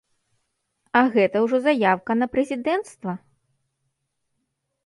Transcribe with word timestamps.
А 1.01 1.03
гэта 1.15 1.37
ўжо 1.45 1.57
заяўка 1.67 2.11
на 2.21 2.25
прэзідэнцтва! 2.37 3.13